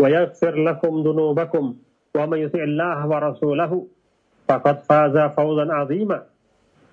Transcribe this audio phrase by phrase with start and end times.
[0.00, 1.64] ويغفر لكم ذنوبكم
[2.16, 3.72] ومن يطع الله ورسوله
[4.48, 6.18] فقد فاز فوزا عظيما.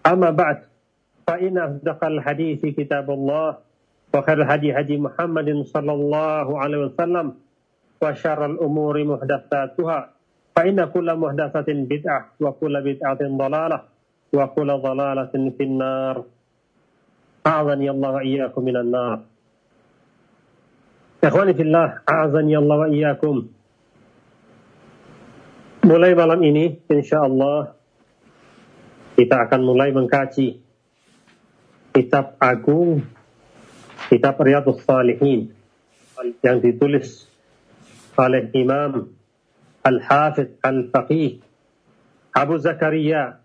[0.05, 0.58] أما بعد
[1.27, 3.49] فإن أصدق الحديث كتاب الله
[4.14, 7.27] وخير الهدي هدي محمد صلى الله عليه وسلم
[8.02, 9.99] وشر الأمور محدثاتها
[10.55, 13.80] فإن كل محدثة بدعة وكل بدعة ضلالة
[14.33, 16.16] وكل ضلالة في النار.
[17.47, 19.17] أعظني الله وإياكم من النار.
[21.17, 23.49] Ikhwani fillah, a'azani Allah wa iyyakum.
[25.81, 27.73] Mulai malam ini, insya Allah,
[29.17, 30.61] kita akan mulai mengkaji
[31.89, 33.01] kitab agung,
[34.13, 35.57] kitab Riyadus Salihin,
[36.45, 37.25] yang ditulis
[38.13, 39.09] oleh Imam
[39.81, 41.41] Al-Hafidh Al-Faqih
[42.37, 43.41] Abu Zakaria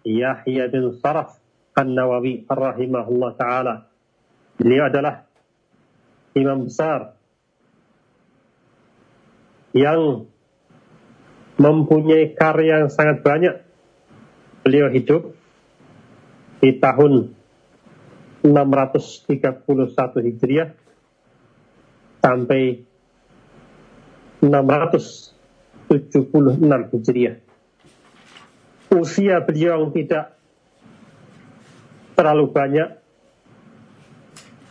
[0.00, 1.36] Yahya bin Saraf
[1.76, 3.74] An-Nawawi rahimahullah ta'ala.
[4.56, 5.25] Beliau adalah
[6.36, 7.16] imam besar
[9.72, 10.28] yang
[11.56, 13.64] mempunyai karya yang sangat banyak.
[14.60, 15.32] Beliau hidup
[16.60, 17.32] di tahun
[18.44, 19.64] 631
[20.26, 20.76] Hijriah
[22.20, 22.84] sampai
[24.44, 27.36] 676 Hijriah.
[28.92, 30.36] Usia beliau yang tidak
[32.16, 32.88] terlalu banyak.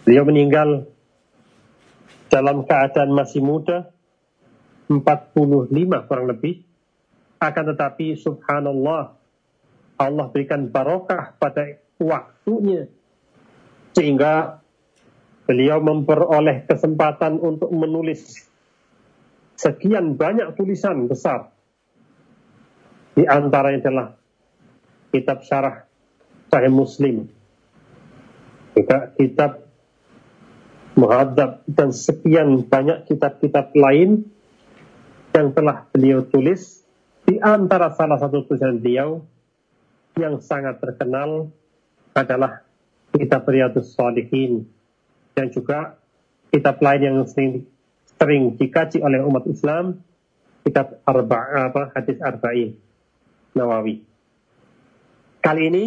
[0.06, 0.86] Beliau meninggal
[2.30, 3.90] dalam keadaan masih muda,
[4.90, 6.62] 45 kurang lebih.
[7.42, 9.14] Akan tetapi subhanallah,
[10.00, 12.88] Allah berikan barokah pada waktunya.
[13.96, 14.60] Sehingga
[15.46, 18.50] beliau memperoleh kesempatan untuk menulis
[19.56, 21.54] sekian banyak tulisan besar.
[23.16, 24.08] Di antaranya adalah
[25.16, 25.88] kitab syarah
[26.52, 27.32] Sahih Muslim.
[28.76, 29.65] Juga kitab
[30.96, 34.32] Muhadzab dan sekian banyak kitab-kitab lain
[35.36, 36.88] yang telah beliau tulis
[37.28, 39.20] di antara salah satu tulisan beliau
[40.16, 41.52] yang sangat terkenal
[42.16, 42.64] adalah
[43.12, 44.64] kitab Riyadus Salihin
[45.36, 46.00] dan juga
[46.56, 47.68] kitab lain yang sering,
[48.16, 50.00] sering dikaji oleh umat Islam
[50.64, 52.80] kitab Arba apa hadis Arba'in
[53.52, 54.00] Nawawi.
[55.44, 55.84] Kali ini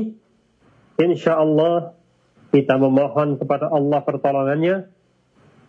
[1.00, 1.96] insya Allah
[2.52, 4.97] kita memohon kepada Allah pertolongannya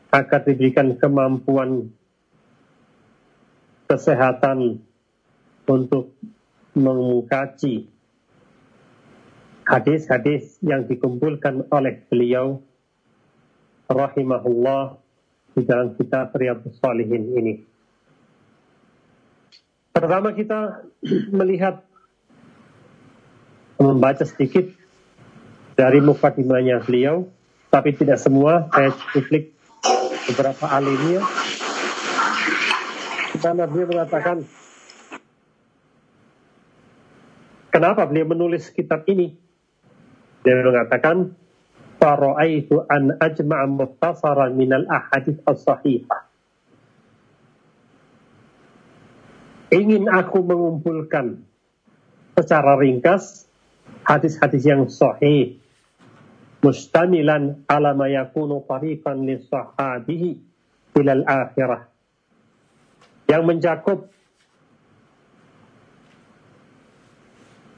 [0.09, 1.93] agar diberikan kemampuan
[3.89, 4.81] kesehatan
[5.69, 6.13] untuk
[6.73, 7.89] mengkaji
[9.69, 12.57] hadis-hadis yang dikumpulkan oleh beliau
[13.85, 14.97] rahimahullah
[15.53, 17.53] di dalam kitab Riyadhus Salihin ini.
[19.93, 20.85] Pertama kita
[21.39, 21.85] melihat
[23.77, 24.69] membaca sedikit
[25.77, 27.29] dari mukadimahnya beliau,
[27.69, 29.58] tapi tidak semua saya klik
[30.29, 31.25] beberapa alimnya
[33.40, 34.38] karena beliau mengatakan
[37.73, 39.34] kenapa beliau menulis kitab ini?
[40.45, 41.34] Dia mengatakan
[42.00, 46.28] faraitu an ajma'a mukhtasaran minal ahadith as-sahihah.
[49.69, 51.45] Ingin aku mengumpulkan
[52.33, 53.45] secara ringkas
[54.01, 55.62] hadis-hadis yang sahih
[56.59, 60.29] mustamilan ala ma yakunu tariqan li sahabihi
[61.00, 61.88] ilal akhirah
[63.31, 64.11] yang mencakup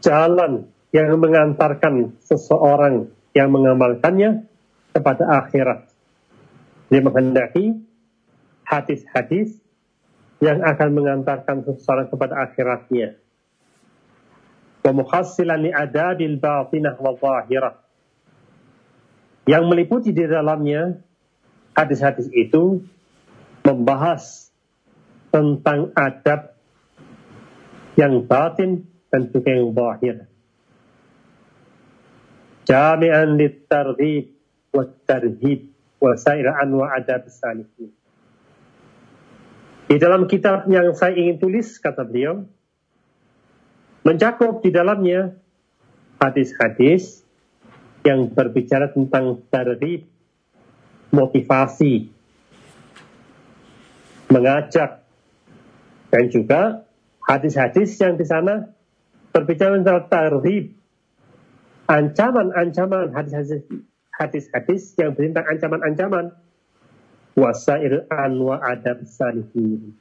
[0.01, 4.43] jalan yang mengantarkan seseorang yang mengamalkannya
[4.91, 5.87] kepada akhirat.
[6.91, 7.79] Dia menghendaki
[8.67, 9.55] hadis-hadis
[10.43, 13.15] yang akan mengantarkan seseorang kepada akhiratnya.
[14.83, 17.80] Wa mukhassilan li adadil batinah wa zahirah
[19.49, 21.01] yang meliputi di dalamnya
[21.73, 22.85] hadis-hadis itu
[23.65, 24.53] membahas
[25.31, 26.53] tentang adab
[27.95, 30.15] yang batin dan juga yang zahir.
[32.67, 34.37] Jami'an litarghib
[34.71, 35.59] wa tarhib
[35.99, 37.91] wa sair anwa adab salihin.
[39.91, 42.47] Di dalam kitab yang saya ingin tulis, kata beliau,
[44.07, 45.35] mencakup di dalamnya
[46.23, 47.20] hadis-hadis
[48.01, 50.09] yang berbicara tentang tarhib,
[51.13, 52.09] motivasi,
[54.31, 55.05] mengajak,
[56.09, 56.87] dan juga
[57.25, 58.73] hadis-hadis yang di sana
[59.31, 60.75] berbicara tentang tarhib,
[61.87, 63.63] ancaman-ancaman hadis-hadis
[64.21, 66.25] hadis-hadis yang tentang ancaman-ancaman.
[67.31, 69.95] Wasail anwa adab salihin.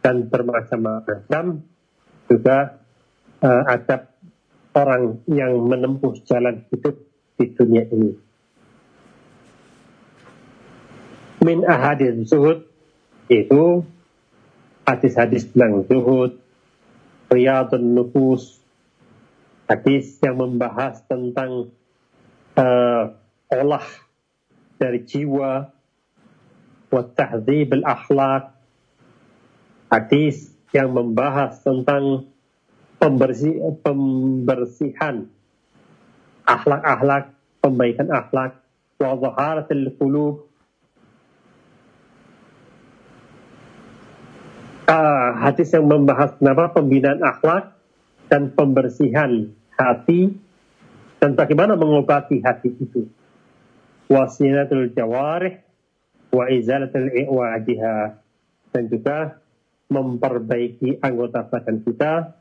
[0.00, 1.62] Dan bermacam-macam
[2.26, 2.80] juga
[3.44, 4.08] uh, adab
[4.72, 7.05] orang yang menempuh jalan hidup
[7.36, 8.12] di dunia ini.
[11.44, 12.64] Min ahadis zuhud
[13.28, 13.84] itu
[14.88, 16.40] hadis-hadis tentang zuhud,
[17.28, 18.58] riyadun nufus,
[19.68, 21.70] hadis yang membahas tentang
[22.56, 23.04] uh,
[23.52, 23.86] olah
[24.80, 25.70] dari jiwa,
[26.88, 28.56] wa tahdzib al-akhlaq,
[29.92, 32.30] hadis yang membahas tentang
[32.96, 35.28] pembersih, pembersihan
[36.46, 38.62] akhlak-akhlak, pembaikan akhlak,
[38.96, 40.46] wa zaharatul qulub,
[44.86, 47.74] uh, hadis yang membahas kenapa pembinaan akhlak
[48.30, 50.34] dan pembersihan hati
[51.22, 53.06] dan bagaimana mengobati hati itu.
[54.06, 55.58] Wasilatul jawarih
[56.30, 58.22] wa izalatul i'wadiha
[58.70, 59.42] dan juga
[59.90, 62.34] memperbaiki anggota badan kita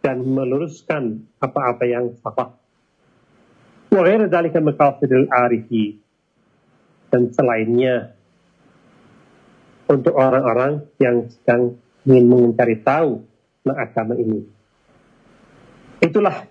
[0.00, 2.59] dan meluruskan apa-apa yang salah.
[3.90, 5.98] Ghairu dzalika maqasidul arifi
[7.10, 8.14] dan selainnya
[9.90, 11.74] untuk orang-orang yang sedang
[12.06, 13.26] ingin mencari tahu
[13.60, 14.46] tentang agama ini.
[15.98, 16.46] Itulah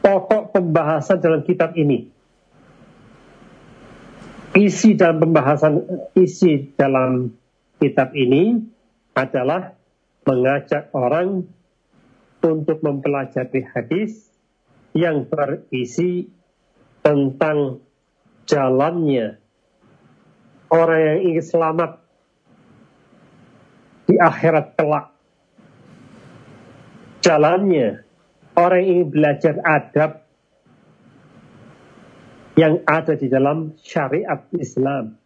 [0.00, 2.14] pokok pembahasan dalam kitab ini.
[4.54, 5.82] Isi dalam pembahasan
[6.14, 7.34] isi dalam
[7.82, 8.62] kitab ini
[9.18, 9.74] adalah
[10.22, 11.42] mengajak orang
[12.38, 14.33] untuk mempelajari hadis
[14.94, 16.30] yang berisi
[17.02, 17.82] tentang
[18.46, 19.42] jalannya
[20.70, 21.90] orang yang ingin selamat
[24.06, 25.06] di akhirat kelak.
[27.20, 28.06] Jalannya
[28.54, 30.24] orang yang ingin belajar adab
[32.54, 35.18] yang ada di dalam syariat Islam,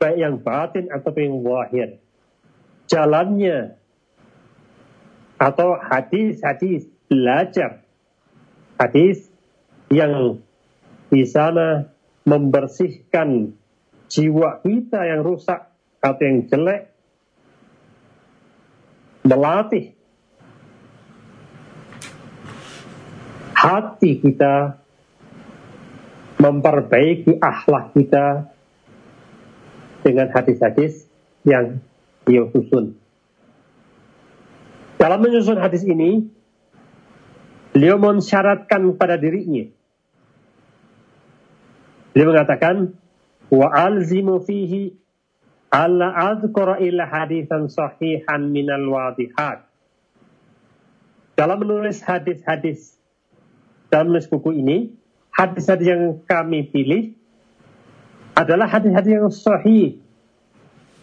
[0.00, 2.00] baik yang batin atau yang wahir.
[2.88, 3.76] Jalannya
[5.36, 7.85] atau hadis-hadis belajar
[8.76, 9.28] hadis
[9.88, 10.40] yang
[11.08, 11.88] di sana
[12.26, 13.54] membersihkan
[14.10, 15.70] jiwa kita yang rusak
[16.02, 16.90] atau yang jelek
[19.26, 19.96] melatih
[23.56, 24.78] hati kita
[26.38, 28.52] memperbaiki akhlak kita
[30.04, 31.08] dengan hadis-hadis
[31.42, 31.82] yang
[32.28, 32.94] dia susun.
[35.00, 36.30] Dalam menyusun hadis ini,
[37.76, 39.68] beliau mensyaratkan pada dirinya.
[42.16, 42.96] Beliau mengatakan,
[43.52, 44.96] wa alzimu fihi
[45.68, 49.68] alla adhkura illa hadithan sahihan minal wadihat.
[51.36, 52.96] Dalam menulis hadis-hadis
[53.92, 54.96] dalam menulis buku ini,
[55.36, 57.12] hadis-hadis yang kami pilih
[58.32, 60.00] adalah hadis-hadis yang sahih,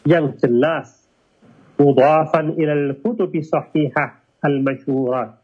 [0.10, 1.06] yang jelas,
[1.78, 5.43] mudafan ilal kutubi sahihah al-masyhurat.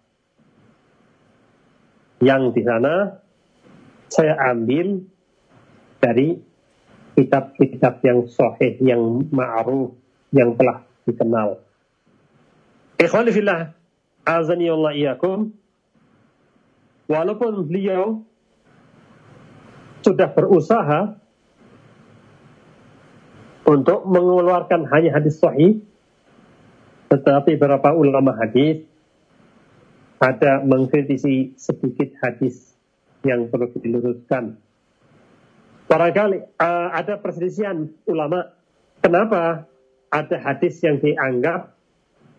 [2.19, 3.23] Yang di sana
[4.11, 5.07] saya ambil
[6.03, 6.39] dari
[7.15, 9.95] kitab-kitab yang sahih, yang ma'ruf,
[10.31, 11.59] yang telah dikenal.
[12.99, 13.75] Ikhwani fillah,
[14.27, 15.51] azani Allah iyakum.
[17.09, 18.21] Walaupun beliau
[20.05, 21.17] sudah berusaha
[23.65, 25.81] untuk mengeluarkan hanya hadis sahih,
[27.09, 28.88] tetapi beberapa ulama hadis
[30.19, 32.75] ada mengkritisi sedikit hadis
[33.23, 34.59] yang perlu diluruskan
[35.89, 38.53] Barangkali uh, ada perselisihan ulama.
[39.01, 39.65] Kenapa
[40.13, 41.73] ada hadis yang dianggap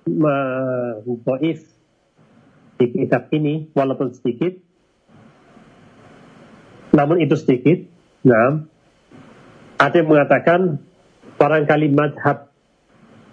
[0.07, 1.03] uh,
[2.79, 4.55] di kitab ini walaupun sedikit.
[6.95, 7.91] Namun itu sedikit.
[8.23, 8.63] Nah,
[9.83, 10.79] ada yang mengatakan
[11.35, 12.55] barangkali madhab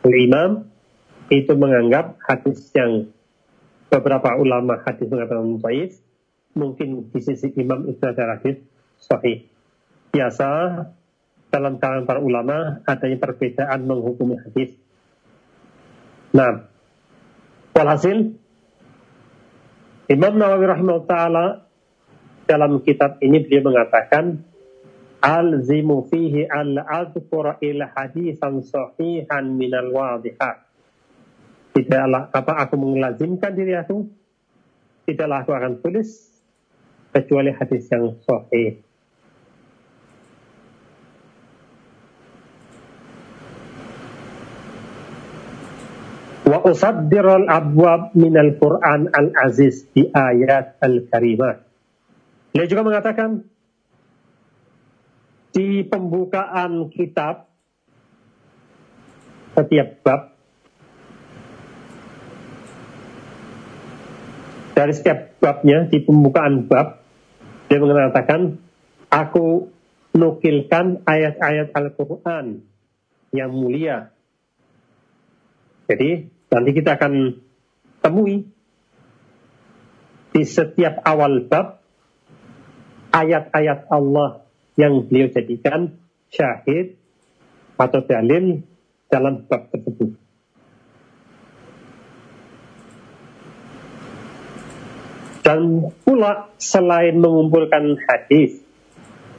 [0.02, 0.66] imam
[1.30, 3.14] itu menganggap hadis yang
[3.88, 6.00] beberapa ulama hadis mengatakan dhaif
[6.58, 8.60] mungkin di sisi imam itu ada hadis
[9.00, 9.46] sahih
[10.12, 10.50] biasa
[11.48, 14.76] dalam kalangan para ulama adanya perbedaan menghukumi hadis.
[16.36, 16.68] Nah,
[17.72, 18.36] walhasil
[20.08, 21.46] Imam Nawawi rahimahullah taala
[22.48, 24.44] dalam kitab ini beliau mengatakan
[25.20, 30.67] alzimu fihi al azkura ila hadisan sahihan minal wadihat
[31.78, 34.10] tidaklah apa aku mengelazimkan diri aku.
[35.06, 36.10] Tidaklah aku akan tulis
[37.14, 38.82] kecuali hadis yang sahih.
[46.50, 51.62] Wa usaddirul abwab minal Qur'an al-aziz di ayat al-karimah.
[52.58, 53.46] Beliau juga mengatakan
[55.54, 57.46] di pembukaan kitab
[59.54, 60.37] setiap bab
[64.78, 67.02] dari setiap babnya di pembukaan bab
[67.66, 68.62] dia mengatakan
[69.10, 69.74] aku
[70.14, 72.62] nukilkan ayat-ayat Al-Quran
[73.34, 74.14] yang mulia
[75.90, 77.42] jadi nanti kita akan
[78.06, 78.54] temui
[80.38, 81.82] di setiap awal bab
[83.10, 84.46] ayat-ayat Allah
[84.78, 85.98] yang beliau jadikan
[86.30, 87.00] syahid
[87.80, 88.62] atau dalil
[89.08, 90.17] dalam bab tersebut.
[95.48, 98.60] Dan pula selain mengumpulkan hadis,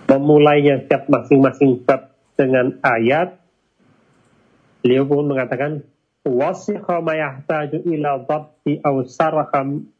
[0.08, 3.36] memulainya setiap masing-masing bab dengan ayat,
[4.80, 5.84] beliau pun mengatakan,
[6.24, 9.92] wasikha ma ila dhabti aw saraham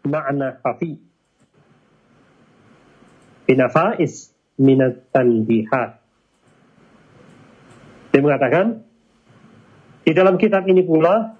[0.00, 0.96] ma'na khafi
[3.44, 6.00] binafais minat tanbihat.
[8.16, 8.80] Dia mengatakan,
[10.08, 11.36] di dalam kitab ini pula,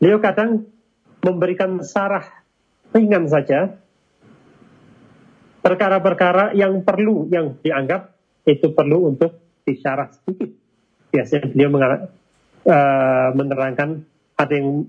[0.00, 0.64] beliau kadang
[1.20, 2.39] memberikan sarah
[2.90, 3.78] ringan saja,
[5.60, 8.16] perkara-perkara yang perlu, yang dianggap
[8.48, 10.50] itu perlu untuk disyarah sedikit.
[11.10, 14.06] Biasanya beliau uh, menerangkan
[14.38, 14.86] ada yang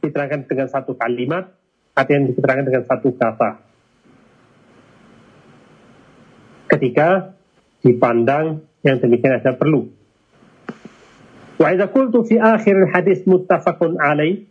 [0.00, 1.50] diterangkan dengan satu kalimat,
[1.94, 3.50] ada yang diterangkan dengan satu kata
[6.74, 7.38] ketika
[7.84, 9.92] dipandang yang demikian ada perlu.
[11.54, 14.42] Wa idza qultu fi akhir hadis muttafaqun alaih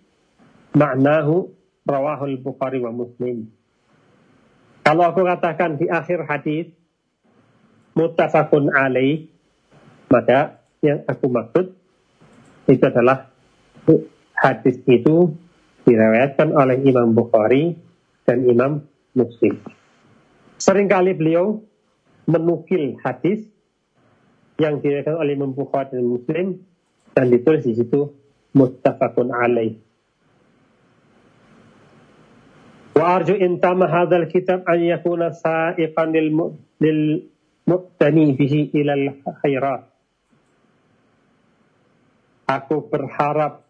[0.71, 1.51] ma'nahu
[1.83, 3.47] rawahul Bukhari wa Muslim.
[4.83, 6.67] Kalau aku katakan di akhir hadis
[7.95, 9.31] muttafaqun alaih
[10.11, 11.73] maka yang aku maksud
[12.67, 13.31] itu adalah
[14.35, 15.35] hadis itu
[15.83, 17.75] diriwayatkan oleh Imam Bukhari
[18.23, 18.83] dan Imam
[19.15, 19.59] Muslim.
[20.59, 21.59] Seringkali beliau
[22.27, 23.43] menukil hadis
[24.59, 26.47] yang diriwayatkan oleh Imam Bukhari dan Muslim
[27.11, 28.15] dan ditulis di situ
[28.55, 29.79] muttafaqun alaih.
[32.93, 36.29] Intama hadzal kitab an yakuna sa'iqan lil
[36.77, 37.01] lil
[37.65, 39.89] muqtani bihi ilal khairat.
[42.45, 43.65] Aku berharap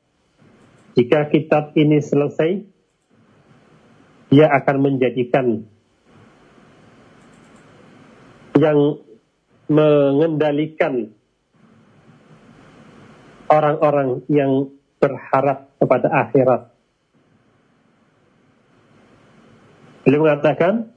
[0.98, 2.62] jika kitab ini selesai,
[4.34, 5.66] dia akan menjadikan
[8.58, 9.02] yang
[9.70, 11.14] mengendalikan
[13.48, 16.73] orang-orang yang berharap kepada akhirat.
[20.04, 20.92] Beliau mengatakan,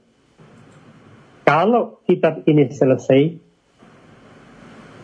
[1.47, 3.39] kalau kitab ini selesai,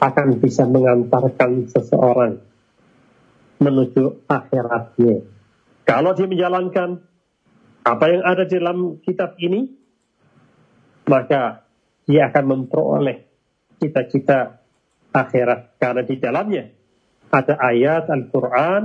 [0.04, 2.44] akan bisa mengantarkan seseorang
[3.64, 5.24] menuju akhiratnya.
[5.88, 7.00] Kalau dia menjalankan
[7.88, 9.72] apa yang ada di dalam kitab ini,
[11.08, 11.64] maka
[12.04, 13.24] dia akan memperoleh
[13.80, 14.60] cita-cita
[15.16, 16.64] akhirat karena di dalamnya
[17.32, 18.84] ada ayat Al-Quran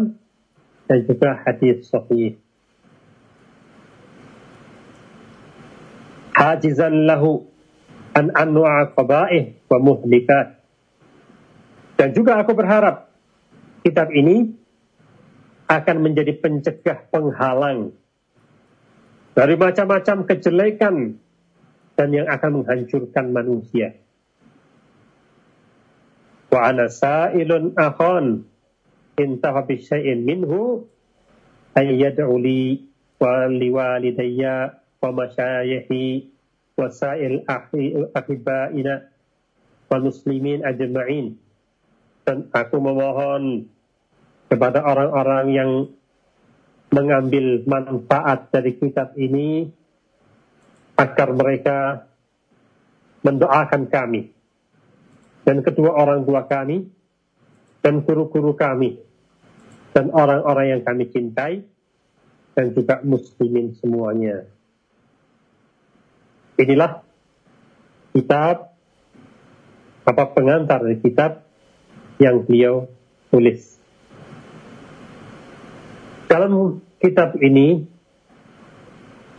[0.86, 2.38] dan juga hadis sahih.
[6.38, 7.50] Hajizan lahu
[8.14, 10.62] an anwa'a qaba'ih wa muhlikat.
[11.98, 13.10] Dan juga aku berharap
[13.82, 14.54] kitab ini
[15.66, 17.90] akan menjadi pencegah penghalang
[19.34, 21.18] dari macam-macam kejelekan
[21.98, 23.98] dan yang akan menghancurkan manusia.
[26.54, 28.46] Wa ana sa'ilun akhon
[29.18, 30.86] intaha bi syai'in minhu
[31.74, 32.86] ay yad'u li
[33.18, 34.78] wa liwalidayya
[38.14, 38.94] ahibaina
[39.88, 41.38] wa muslimin ajma'in.
[42.26, 43.64] Dan aku memohon
[44.52, 45.70] kepada orang-orang yang
[46.88, 49.68] mengambil manfaat dari kitab ini
[50.96, 52.08] agar mereka
[53.22, 54.32] mendoakan kami
[55.44, 56.88] dan kedua orang tua kami
[57.84, 58.98] dan guru-guru kami
[59.92, 61.64] dan orang-orang yang kami cintai
[62.56, 64.57] dan juga muslimin semuanya.
[66.58, 67.06] Inilah
[68.18, 68.74] kitab
[70.02, 71.46] apa pengantar dari kitab
[72.18, 72.90] yang beliau
[73.30, 73.78] tulis.
[76.26, 77.86] Dalam kitab ini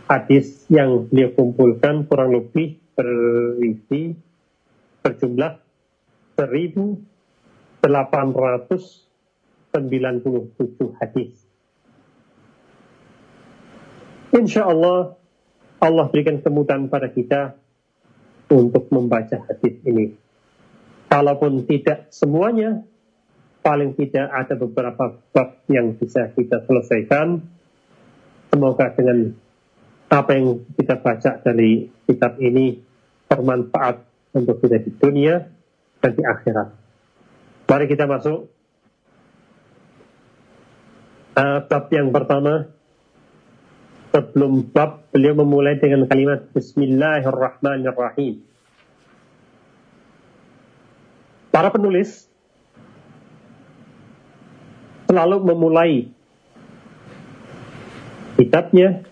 [0.08, 4.16] hadis yang beliau kumpulkan kurang lebih berisi
[5.04, 5.60] berjumlah
[6.40, 7.04] 1897
[10.98, 11.32] hadis.
[14.30, 15.19] Insya Allah
[15.80, 17.56] Allah berikan kemudahan pada kita
[18.52, 20.12] untuk membaca hadis ini.
[21.08, 22.84] Kalaupun tidak semuanya,
[23.64, 27.40] paling tidak ada beberapa bab yang bisa kita selesaikan.
[28.52, 29.32] Semoga dengan
[30.10, 32.82] apa yang kita baca dari kitab ini
[33.30, 33.96] bermanfaat
[34.34, 35.46] untuk kita di dunia
[36.02, 36.68] dan di akhirat.
[37.70, 38.50] Mari kita masuk
[41.38, 42.66] uh, bab yang pertama
[44.10, 48.42] sebelum bab beliau memulai dengan kalimat Bismillahirrahmanirrahim.
[51.50, 52.26] Para penulis
[55.06, 56.10] selalu memulai
[58.38, 59.06] kitabnya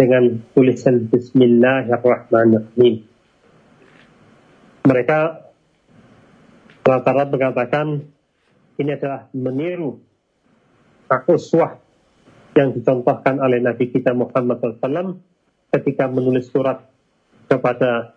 [0.00, 3.04] dengan tulisan Bismillahirrahmanirrahim.
[4.84, 5.18] Mereka
[6.84, 7.86] rata-rata mengatakan
[8.76, 10.00] ini adalah meniru
[11.28, 11.83] uswah
[12.54, 15.18] yang dicontohkan oleh Nabi kita Muhammad SAW
[15.74, 16.86] ketika menulis surat
[17.50, 18.14] kepada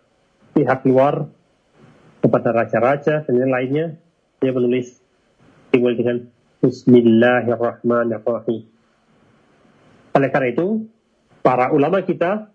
[0.54, 1.26] pihak luar,
[2.22, 3.98] kepada raja-raja dan lainnya,
[4.38, 5.02] dia menulis
[5.74, 8.66] dimulai dengan Bismillahirrahmanirrahim.
[10.18, 10.90] Oleh karena itu,
[11.46, 12.50] para ulama kita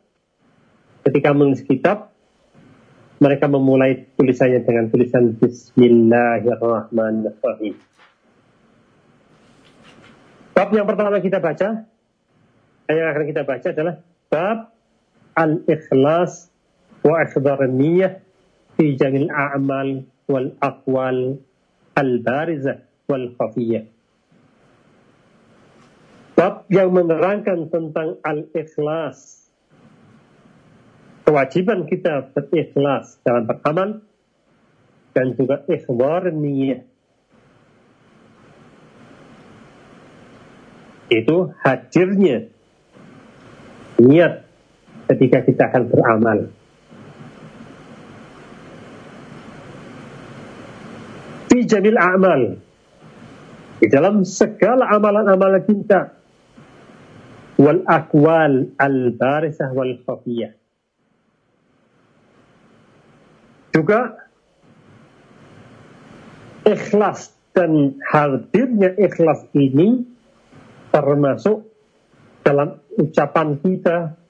[1.06, 2.10] ketika menulis kitab,
[3.22, 7.78] mereka memulai tulisannya dengan tulisan Bismillahirrahmanirrahim.
[10.52, 11.88] Bab yang pertama kita baca,
[12.92, 13.94] yang akan kita baca adalah
[14.28, 14.58] bab
[15.32, 16.52] al-ikhlas
[17.00, 18.20] wa akhdar niyah
[18.76, 21.40] fi jamil a'mal wal aqwal
[21.96, 23.88] al-barizah wal khafiyah.
[26.36, 29.48] Bab yang menerangkan tentang al-ikhlas.
[31.24, 34.04] Kewajiban kita berikhlas dalam beramal
[35.16, 36.91] dan juga ikhbar niyah
[41.20, 42.48] itu hadirnya
[44.00, 44.48] niat
[45.12, 46.38] ketika kita akan beramal.
[51.52, 52.40] Fi jamil amal.
[53.82, 56.16] Di dalam segala amalan-amalan kita.
[57.60, 60.56] Wal akwal al-barisah wal khafiyah.
[63.72, 64.16] Juga
[66.64, 70.11] ikhlas dan hadirnya ikhlas ini
[70.92, 71.64] termasuk
[72.44, 74.20] dalam ucapan kita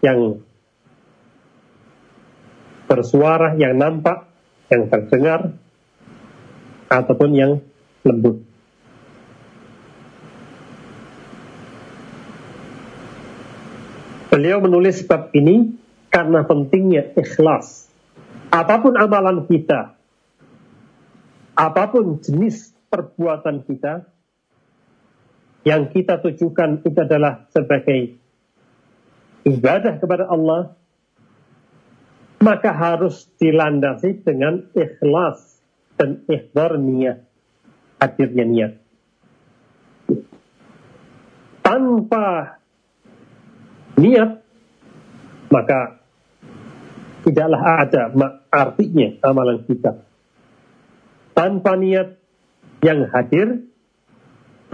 [0.00, 0.40] yang
[2.88, 4.24] bersuara, yang nampak,
[4.72, 5.52] yang terdengar,
[6.88, 7.52] ataupun yang
[8.00, 8.40] lembut.
[14.32, 15.76] Beliau menulis bab ini
[16.08, 17.90] karena pentingnya ikhlas.
[18.48, 19.98] Apa pun amalan kita,
[21.52, 24.08] apa pun jenis perbuatan kita,
[25.68, 28.16] yang kita tujukan itu adalah sebagai
[29.44, 30.72] ibadah kepada Allah,
[32.40, 35.60] maka harus dilandasi dengan ikhlas
[36.00, 37.20] dan ikhbar niat,
[38.00, 38.72] hadirnya niat.
[41.60, 42.56] Tanpa
[44.00, 44.40] niat,
[45.52, 46.00] maka
[47.28, 48.02] tidaklah ada
[48.48, 50.00] artinya amalan kita.
[51.36, 52.16] Tanpa niat
[52.80, 53.68] yang hadir,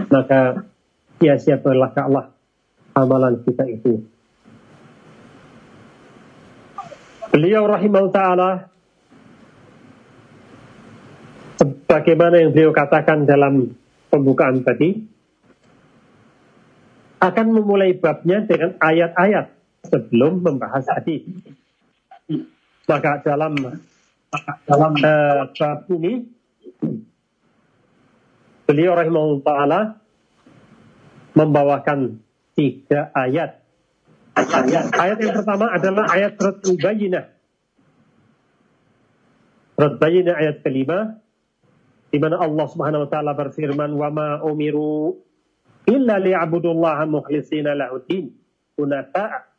[0.07, 0.71] maka
[1.19, 2.35] sia-sia tolak Allah
[2.95, 4.03] amalan kita itu.
[7.35, 8.51] Beliau rahimahullah ta'ala
[11.59, 13.75] sebagaimana yang beliau katakan dalam
[14.07, 15.03] pembukaan tadi
[17.19, 19.51] akan memulai babnya dengan ayat-ayat
[19.91, 21.27] sebelum membahas hadis.
[22.87, 23.51] Maka dalam
[24.63, 26.23] dalam uh, bab ini
[28.63, 29.79] beliau rahimahullah ta'ala
[31.35, 32.23] membawakan
[32.55, 33.59] tiga ayat.
[34.35, 37.25] Ayat, ayat yang pertama adalah ayat surat Al-Bayyinah.
[39.75, 41.19] Surat Bayyinah ayat kelima,
[42.11, 45.19] di mana Allah Subhanahu wa taala berfirman, "Wa ma umiru
[45.87, 48.31] illa liya'budullaha mukhlishina lahuddin,
[48.79, 49.51] hunafa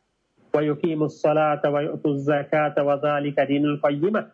[0.53, 4.29] wa yuqimus salata wa yu'tuz zakata wa dzalika dinul qayyimah."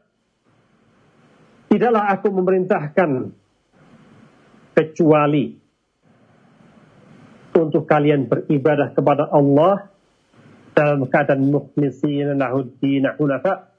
[1.71, 3.12] Tidaklah aku memerintahkan
[4.75, 5.62] kecuali
[7.54, 9.94] untuk kalian beribadah kepada Allah
[10.74, 13.70] dalam keadaan mukhlisin lahuddin hunafa.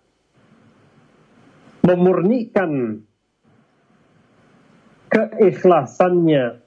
[1.85, 3.05] Memurnikan
[5.13, 6.65] keikhlasannya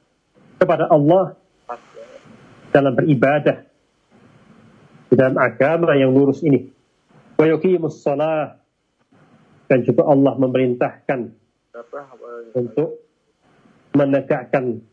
[0.61, 1.33] kepada Allah
[2.69, 3.65] dalam beribadah
[5.09, 6.69] di dalam agama yang lurus ini.
[7.33, 8.61] Wa yuqimus salah
[9.67, 11.19] dan juga Allah memerintahkan
[12.53, 13.01] untuk
[13.97, 14.85] menegakkan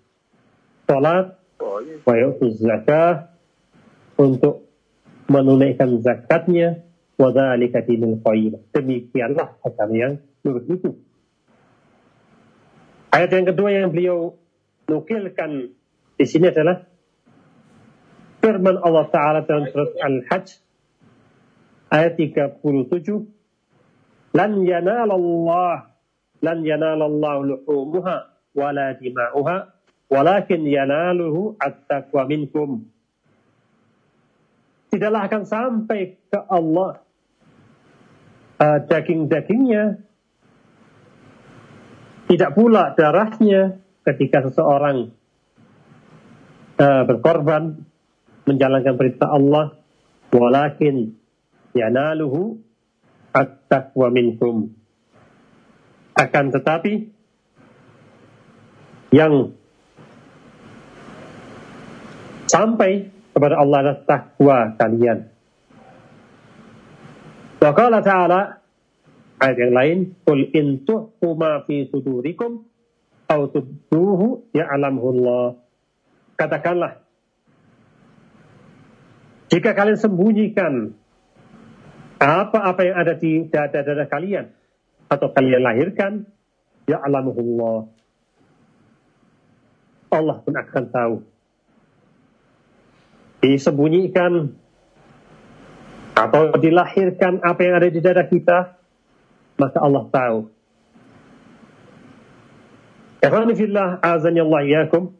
[0.88, 1.37] salat
[1.80, 2.14] wa
[2.54, 3.34] zakah
[4.20, 4.68] untuk
[5.26, 6.84] menunaikan zakatnya
[7.16, 8.60] wa dzalika dinul qayyim.
[8.70, 10.12] Demikianlah agama yang
[10.44, 10.90] lurus itu.
[13.14, 14.34] Ayat yang kedua yang beliau
[14.90, 15.70] nukilkan
[16.18, 16.82] di sini adalah
[18.42, 20.46] firman Allah Ta'ala dalam surat Al-Hajj
[21.94, 22.58] ayat 37
[24.34, 25.94] lan yanalallah
[26.42, 28.16] lan yanalallahu luhumuha
[28.52, 29.73] wala dima'uha
[30.08, 32.86] walakin yanaluhu at-taqwa minkum.
[34.92, 37.02] Tidaklah akan sampai ke Allah
[38.62, 39.98] uh, daging-dagingnya.
[42.24, 45.12] Tidak pula darahnya ketika seseorang
[46.78, 47.84] uh, berkorban
[48.46, 49.74] menjalankan perintah Allah.
[50.34, 51.14] Walakin
[51.74, 52.58] yanaluhu
[53.34, 54.74] at-taqwa minkum.
[56.14, 57.10] Akan tetapi
[59.14, 59.54] yang
[62.54, 65.18] sampai kepada Allah adalah takwa kalian.
[67.58, 68.62] Wa qala ta'ala
[69.42, 72.62] ayat yang lain, "Qul in tuhfu ma fi sudurikum
[73.26, 75.58] aw tubduhu ya'lamhu Allah."
[76.38, 77.02] Katakanlah
[79.50, 80.94] jika kalian sembunyikan
[82.22, 84.50] apa-apa yang ada di dada-dada kalian
[85.10, 86.26] atau kalian lahirkan,
[86.86, 87.22] ya Allah.
[90.14, 91.34] Allah pun akan tahu.
[93.44, 94.57] Disembunyikan
[96.16, 98.80] atau dilahirkan apa yang ada di dada kita,
[99.61, 100.38] maka Allah tahu.
[103.20, 105.12] Ikhwanifillah azan Allah yakum.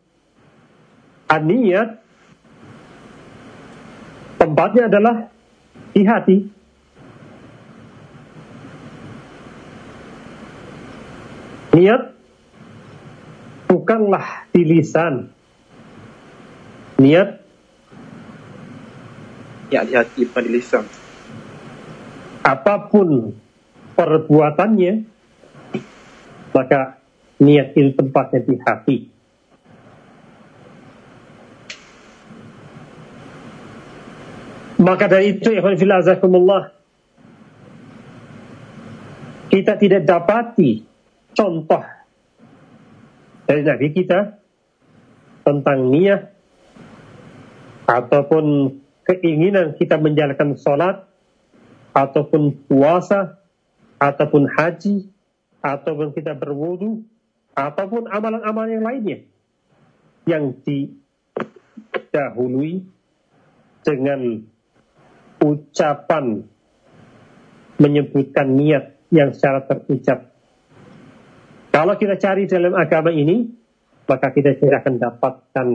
[1.29, 2.01] An-niyat
[4.41, 5.29] tempatnya adalah
[5.93, 6.39] di hati.
[11.77, 12.03] Niat
[13.69, 15.29] bukanlah di lisan.
[16.97, 17.44] Niat
[19.75, 20.85] ya di hati bukan di lisan.
[22.47, 23.35] Apa pun
[23.99, 24.93] perbuatannya,
[26.55, 27.03] maka
[27.43, 28.97] niat itu tempatnya di hati.
[34.85, 36.69] Maka dari itu, ikhwan filazakumullah,
[39.49, 40.85] kita tidak dapati
[41.33, 41.83] contoh
[43.49, 44.21] dari Nabi kita
[45.45, 46.21] tentang niat
[47.89, 48.45] ataupun
[49.05, 51.05] keinginan kita menjalankan sholat
[51.95, 53.39] ataupun puasa
[54.01, 55.09] ataupun haji
[55.63, 57.05] ataupun kita berwudu
[57.55, 59.19] ataupun amalan-amalan yang lainnya
[60.25, 60.57] yang
[62.13, 62.83] didahului
[63.85, 64.41] dengan
[65.45, 66.49] ucapan
[67.77, 70.33] menyebutkan niat yang secara terucap.
[71.75, 73.51] Kalau kita cari dalam agama ini,
[74.07, 75.67] maka kita tidak akan dapatkan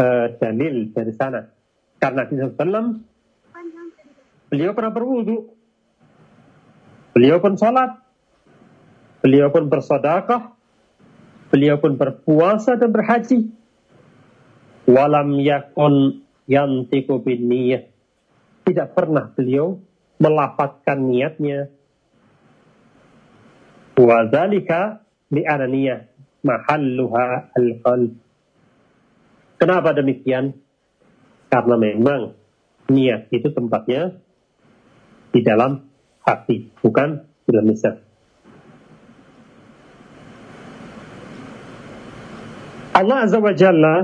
[0.00, 1.44] uh, dalil dari sana.
[2.00, 3.04] Karena Nabi SAW,
[4.48, 5.52] beliau pernah berwudu,
[7.12, 8.00] beliau pun sholat,
[9.20, 10.56] beliau pun bersodakah,
[11.52, 13.52] beliau pun berpuasa dan berhaji.
[14.88, 17.84] Walam yakun yantiku bin niyah
[18.64, 19.78] tidak pernah beliau
[20.16, 21.68] melafatkan niatnya.
[24.00, 26.08] Wadzalika li ananiyah
[26.40, 28.16] mahalluha al-qalb.
[29.60, 30.56] Kenapa demikian?
[31.50, 32.32] Karena memang
[32.86, 34.14] niat itu tempatnya
[35.34, 35.82] di dalam
[36.22, 37.94] hati, bukan di dalam lisan.
[42.90, 43.96] Allah Azza wa Jalla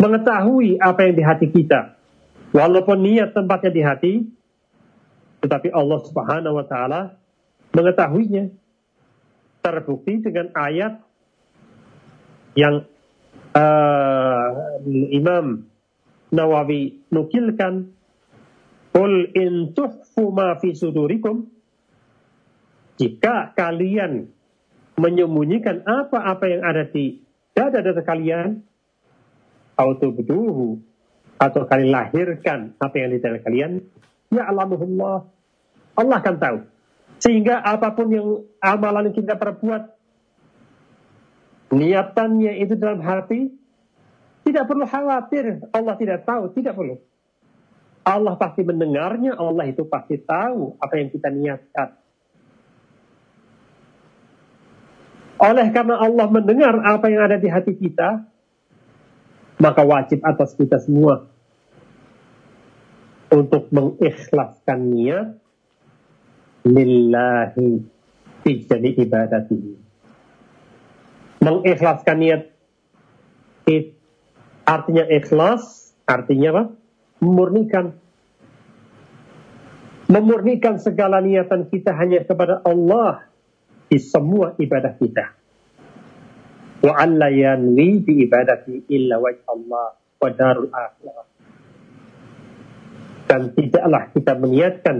[0.00, 2.00] mengetahui apa yang di hati kita.
[2.50, 4.12] Walaupun niat tempatnya di hati,
[5.40, 7.16] tetapi Allah Subhanahu wa taala
[7.76, 8.56] mengetahuinya.
[9.60, 11.04] Terbukti dengan ayat
[12.56, 12.88] yang
[15.10, 15.66] Imam
[16.30, 17.90] Nawawi nukilkan
[18.90, 21.46] Qul in tuhfu ma fi sudurikum
[22.98, 24.28] jika kalian
[24.98, 27.22] menyembunyikan apa-apa yang ada di
[27.54, 28.60] dada-dada kalian
[29.88, 30.76] beduhu
[31.40, 33.70] atau kalian lahirkan apa yang di dalam kalian,
[34.28, 34.68] ya Allah
[35.96, 36.58] Allah akan tahu.
[37.20, 38.28] Sehingga apa pun yang
[38.60, 39.88] amalan kita perbuat,
[41.70, 43.50] niatannya itu dalam hati,
[44.42, 45.62] tidak perlu khawatir.
[45.70, 46.98] Allah tidak tahu, tidak perlu.
[48.02, 51.88] Allah pasti mendengarnya, Allah itu pasti tahu apa yang kita niatkan.
[55.40, 58.28] Oleh karena Allah mendengar apa yang ada di hati kita,
[59.56, 61.32] maka wajib atas kita semua
[63.32, 65.28] untuk mengikhlaskan niat
[66.66, 67.80] lillahi
[68.44, 68.52] fi
[69.00, 69.79] ibadatihi
[71.40, 72.42] Mengikhlaskan niat
[74.68, 76.64] artinya ikhlas, artinya apa?
[77.24, 77.96] Memurnikan.
[80.10, 83.30] Memurnikan segala niatan kita hanya kepada Allah
[83.86, 85.26] di semua ibadah kita.
[86.82, 91.30] Wa alla yanwi bi ibadati illa wajh Allah wa darul akhirah
[93.30, 94.96] dan tidaklah kita meniatkan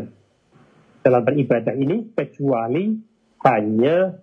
[1.03, 2.95] dalam beribadah ini kecuali
[3.43, 4.15] hanya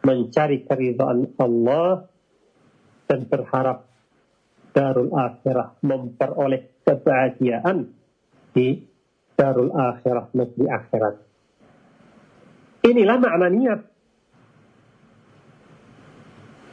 [0.00, 2.08] mencari keridhaan Allah
[3.06, 3.88] dan berharap
[4.70, 7.90] darul akhirah memperoleh kebahagiaan
[8.54, 8.86] di
[9.34, 11.14] darul akhirah negeri akhirat.
[12.86, 13.80] Inilah makna niat.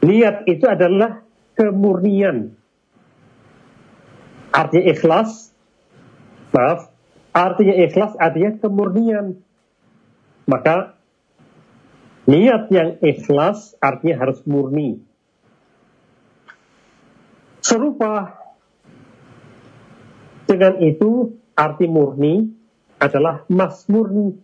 [0.08, 1.26] Niat itu adalah
[1.58, 2.56] kemurnian.
[4.56, 5.48] Artinya ikhlas
[6.58, 6.90] Maaf,
[7.36, 9.38] artinya ikhlas artinya kemurnian.
[10.50, 10.97] Maka
[12.28, 15.00] niat yang ikhlas artinya harus murni.
[17.64, 18.36] Serupa
[20.48, 22.52] dengan itu arti murni
[23.00, 24.36] adalah mas murni.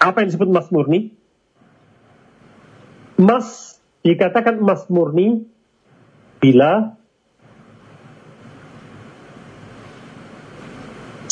[0.00, 1.16] Apa yang disebut mas murni?
[3.16, 5.48] Mas dikatakan mas murni
[6.40, 6.96] bila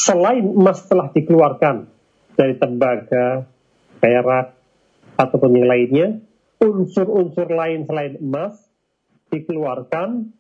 [0.01, 1.85] selain emas telah dikeluarkan
[2.33, 3.45] dari tembaga,
[4.01, 4.62] perak,
[5.17, 6.09] ataupun yang lainnya,
[6.63, 8.55] unsur-unsur lain selain emas
[9.33, 10.31] dikeluarkan,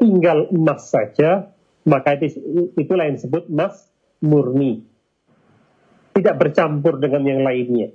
[0.00, 1.52] tinggal emas saja,
[1.86, 2.38] maka itu,
[2.74, 3.86] itulah yang disebut emas
[4.22, 4.82] murni.
[6.12, 7.88] Tidak bercampur dengan yang lainnya.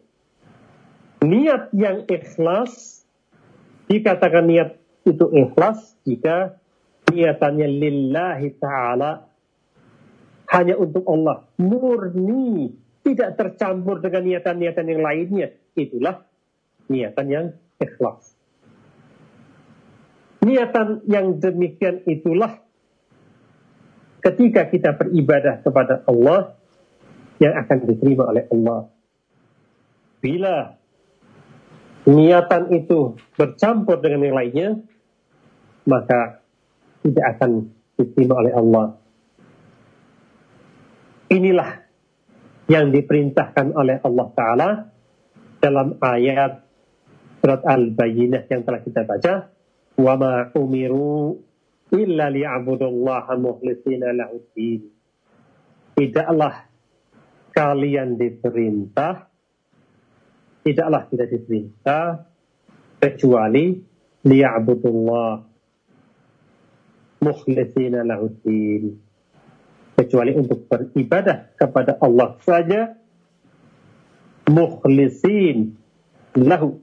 [1.22, 3.04] Niat yang ikhlas,
[3.90, 6.58] dikatakan niat itu ikhlas jika
[7.10, 9.28] niatannya lillahi ta'ala
[10.48, 12.72] hanya untuk Allah, murni,
[13.08, 15.48] tidak tercampur dengan niatan-niatan yang lainnya.
[15.80, 16.28] Itulah
[16.92, 17.46] niatan yang
[17.80, 18.36] ikhlas.
[20.44, 22.60] Niatan yang demikian itulah
[24.20, 26.60] ketika kita beribadah kepada Allah
[27.40, 28.92] yang akan diterima oleh Allah.
[30.20, 30.76] Bila
[32.04, 34.70] niatan itu bercampur dengan yang lainnya,
[35.88, 36.44] maka
[37.08, 38.86] tidak akan diterima oleh Allah.
[41.32, 41.87] Inilah
[42.68, 44.70] yang diperintahkan oleh Allah Ta'ala
[45.64, 46.52] dalam ayat
[47.40, 49.34] surat Al-Bayyinah yang telah kita baca.
[49.98, 51.40] Wa ma umiru
[51.96, 54.84] illa li'abudullaha muhlisina lahuddin.
[55.98, 56.70] Tidaklah
[57.56, 59.26] kalian diperintah,
[60.62, 62.06] tidaklah tidak diperintah,
[63.02, 63.82] kecuali
[64.28, 65.32] li'abudullah
[67.24, 69.07] mukhlisina lahuddin
[69.98, 72.94] kecuali untuk beribadah kepada Allah saja
[74.46, 75.74] mukhlisin
[76.38, 76.78] lahu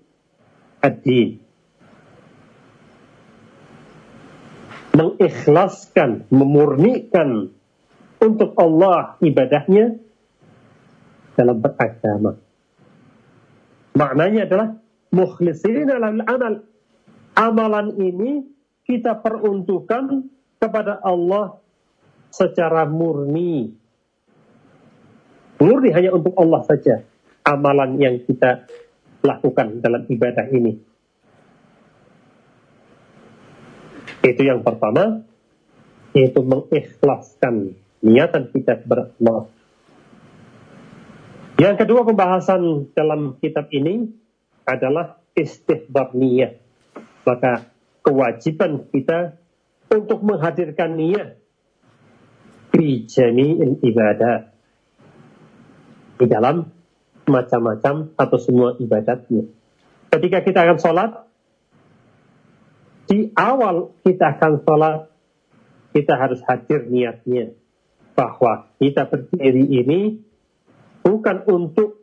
[0.83, 1.38] ad-din.
[4.94, 7.55] Mengikhlaskan memurnikan
[8.18, 9.98] untuk Allah ibadahnya
[11.35, 12.38] dalam beragama.
[13.94, 14.68] Maknanya adalah
[15.14, 16.55] mukhlisin lahu amal.
[17.35, 18.46] Amalan ini
[18.87, 20.31] kita peruntukkan
[20.62, 21.63] kepada Allah
[22.34, 23.70] secara murni.
[25.62, 27.06] Murni hanya untuk Allah saja
[27.46, 28.66] amalan yang kita
[29.22, 30.74] lakukan dalam ibadah ini.
[34.24, 35.22] Itu yang pertama,
[36.16, 39.14] yaitu mengikhlaskan niatan kita kepada.
[41.54, 44.10] Yang kedua pembahasan dalam kitab ini
[44.66, 46.58] adalah istihbar niat.
[47.24, 47.70] Maka
[48.02, 49.38] kewajiban kita
[49.92, 51.43] untuk menghadirkan niat
[52.74, 54.50] fi jami'il ibadah
[56.18, 56.66] di dalam
[57.30, 59.46] macam-macam atau semua ibadatnya.
[60.10, 61.10] Ketika kita akan sholat,
[63.06, 65.06] di awal kita akan sholat,
[65.94, 67.54] kita harus hadir niatnya.
[68.14, 70.22] Bahwa kita berdiri ini
[71.02, 71.98] bukan untuk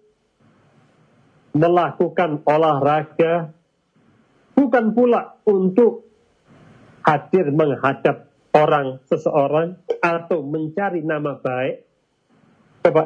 [1.51, 3.55] melakukan olahraga,
[4.55, 6.07] bukan pula untuk
[7.03, 11.75] hadir menghadap orang seseorang atau mencari nama baik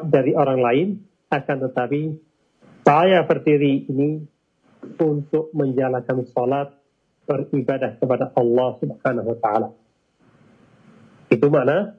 [0.10, 0.88] dari orang lain.
[1.30, 2.02] Akan tetapi
[2.86, 4.22] saya berdiri ini
[5.02, 6.70] untuk menjalankan sholat
[7.26, 9.70] beribadah kepada Allah subhanahu wa ta'ala.
[11.34, 11.98] Itu mana?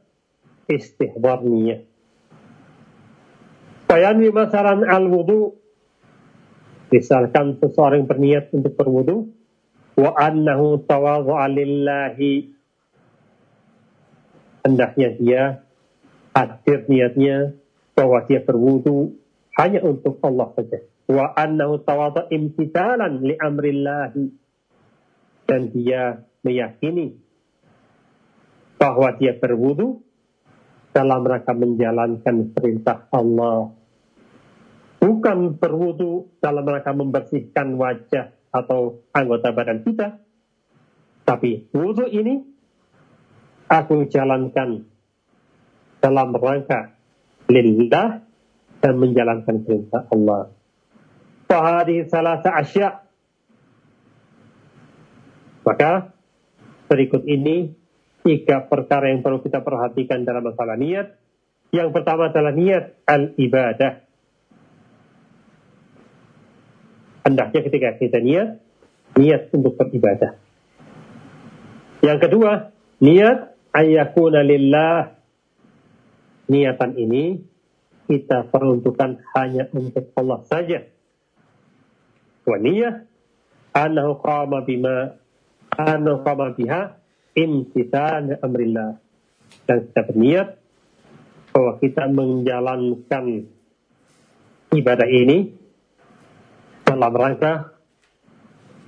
[0.71, 1.97] Istihbar niat
[3.97, 5.57] bayan masalan al-wudu.
[6.93, 9.27] Misalkan seseorang berniat untuk berwudu,
[9.99, 12.56] wa annahu tawadhu'a lillahi
[14.67, 15.43] hendaknya dia
[16.35, 17.55] hadir niatnya
[17.95, 19.15] bahwa dia berwudu
[19.55, 20.83] hanya untuk Allah saja.
[21.07, 24.27] Wa annahu tawadha imtithalan li amrillahi.
[25.47, 27.15] Dan dia meyakini
[28.83, 30.03] bahwa dia berwudu
[30.91, 33.71] dalam rangka menjalankan perintah Allah.
[34.99, 40.19] Bukan berwudu dalam rangka membersihkan wajah atau anggota badan kita,
[41.23, 42.56] tapi wudu ini
[43.67, 44.87] aku jalankan
[46.03, 46.95] dalam rangka
[47.51, 48.23] lillah
[48.83, 50.55] dan menjalankan perintah Allah.
[51.47, 53.07] Fahadi salah asya.
[55.67, 56.15] Maka
[56.87, 57.75] berikut ini
[58.23, 61.19] tiga perkara yang perlu kita perhatikan dalam masalah niat.
[61.75, 64.07] Yang pertama adalah niat al-ibadah.
[67.27, 68.63] hendaknya ketika kita niat,
[69.19, 70.39] niat untuk beribadah.
[72.07, 72.71] Yang kedua,
[73.03, 75.13] niat ayakuna lillah.
[76.47, 77.43] Niatan ini
[78.07, 80.79] kita peruntukkan hanya untuk Allah saja.
[82.47, 83.03] Wa niyah
[83.75, 85.19] anahu qama bima
[85.75, 86.97] anahu qama biha
[87.35, 89.03] imtithan amrillah.
[89.67, 90.49] Dan kita berniat
[91.51, 93.27] bahwa kita menjalankan
[94.71, 95.51] ibadah ini
[96.87, 97.75] dalam rangka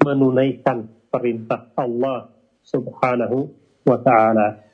[0.07, 2.31] menunaikan perintah Allah
[2.63, 3.51] Subhanahu
[3.83, 4.68] wa taala.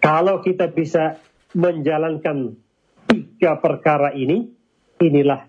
[0.00, 1.20] Kalau kita bisa
[1.52, 2.56] menjalankan
[3.04, 4.48] tiga perkara ini,
[4.96, 5.44] inilah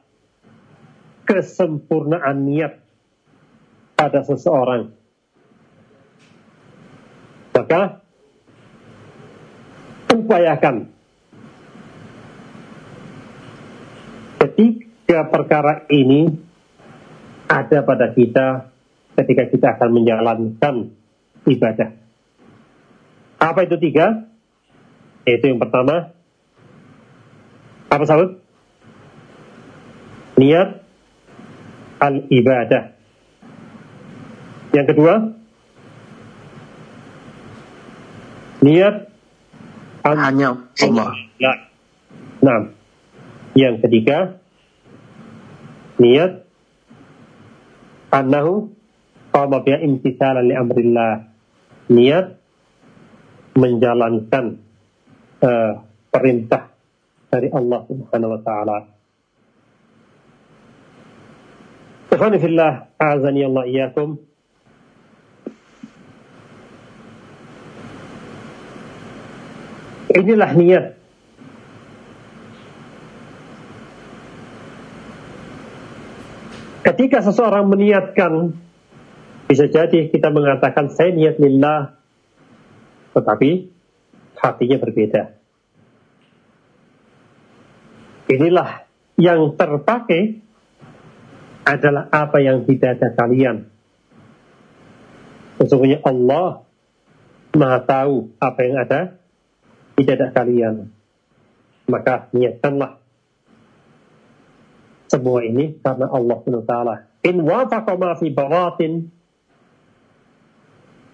[1.23, 2.73] kesempurnaan niat
[3.95, 4.91] pada seseorang.
[7.51, 8.03] Maka
[10.11, 10.91] upayakan
[14.41, 16.27] ketiga perkara ini
[17.47, 18.71] ada pada kita
[19.19, 20.75] ketika kita akan menjalankan
[21.45, 21.89] ibadah.
[23.37, 24.30] Apa itu tiga?
[25.25, 26.15] Itu yang pertama.
[27.91, 28.39] Apa sahabat?
[30.39, 30.81] Niat
[32.01, 32.97] al-ibadah.
[34.71, 35.13] Yang kedua,
[38.63, 38.95] niat
[40.01, 40.49] hanya
[40.81, 41.11] Allah.
[42.41, 42.73] Nah,
[43.53, 44.41] yang ketiga,
[46.01, 46.47] niat
[48.09, 48.73] annahu
[49.29, 51.29] qama bi imtithalan li amrillah
[51.91, 52.39] niat
[53.53, 54.57] menjalankan
[55.41, 55.73] uh,
[56.13, 56.71] perintah
[57.27, 58.77] dari Allah Subhanahu wa taala.
[62.11, 64.19] Ikhwani fillah, azani Allah iyyakum.
[70.11, 70.85] Inilah niat
[76.81, 78.57] Ketika seseorang meniatkan,
[79.45, 81.93] bisa jadi kita mengatakan saya niat lillah,
[83.13, 83.69] tetapi
[84.41, 85.37] hatinya berbeda.
[88.31, 88.89] Inilah
[89.21, 90.41] yang terpakai
[91.61, 93.69] adalah apa yang tidak ada kalian.
[95.61, 96.65] Sesungguhnya Allah
[97.51, 98.99] Maha tahu apa yang ada
[99.99, 100.87] di dada kalian.
[101.91, 103.03] Maka niatkanlah
[105.11, 106.75] semua ini karena Allah SWT.
[107.27, 108.31] In wafaqa ma fi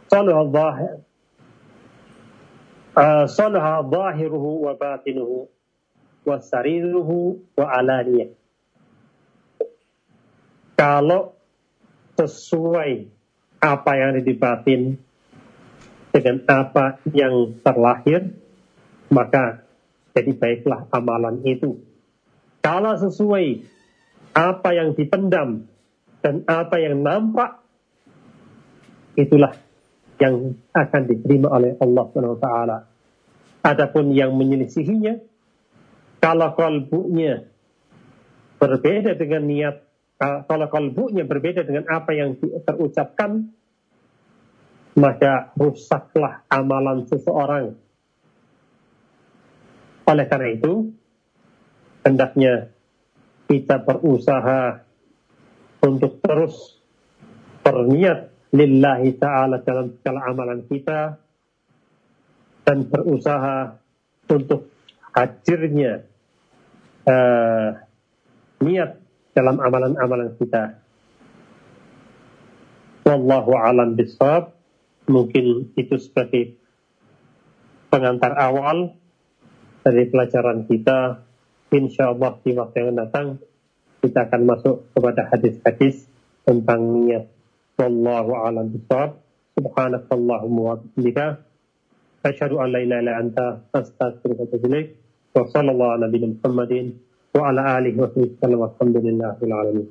[0.08, 1.07] salaha
[7.70, 8.34] alaniyah.
[10.74, 11.38] Kalau
[12.18, 12.92] sesuai
[13.62, 14.98] apa yang ada di batin
[16.10, 18.34] dengan apa yang terlahir,
[19.14, 19.62] maka
[20.18, 21.78] jadi baiklah amalan itu.
[22.66, 23.62] Kalau sesuai
[24.34, 25.70] apa yang dipendam
[26.26, 27.62] dan apa yang nampak
[29.18, 29.54] itulah
[30.18, 32.78] yang akan diterima oleh Allah Subhanahu wa taala.
[33.62, 35.20] Adapun yang menyelisihinya
[36.22, 37.46] kalau kalbunya
[38.58, 39.76] berbeda dengan niat
[40.18, 42.34] kalau kalbunya berbeda dengan apa yang
[42.66, 43.54] terucapkan
[44.98, 47.78] maka rusaklah amalan seseorang.
[50.10, 50.74] Oleh karena itu,
[52.02, 52.74] hendaknya
[53.46, 54.82] kita berusaha
[55.86, 56.82] untuk terus
[57.62, 61.20] berniat lillahi ta'ala dalam segala amalan kita
[62.68, 63.80] dan berusaha
[64.28, 64.72] untuk
[65.16, 66.04] hadirnya
[67.08, 67.80] uh,
[68.64, 69.00] niat
[69.32, 70.84] dalam amalan-amalan kita.
[73.08, 74.52] Wallahu alam bisawab.
[75.08, 76.60] Mungkin itu sebagai
[77.88, 79.00] pengantar awal
[79.88, 81.24] dari pelajaran kita
[81.72, 83.40] insya Allah di waktu yang datang
[84.04, 86.12] kita akan masuk kepada hadis-hadis
[86.44, 87.37] tentang niat.
[87.78, 89.12] Wallahu a'lam bishawab.
[89.58, 91.26] Subhanakallahumma wa bihamdika
[92.26, 94.88] asyhadu an la ilaha illa anta astaghfiruka wa atubu ilaik.
[95.34, 96.86] Wa sallallahu ala nabiyina Muhammadin
[97.34, 98.60] wa ala alihi wa sahbihi wa sallam.
[98.70, 99.88] Alhamdulillahil alamin.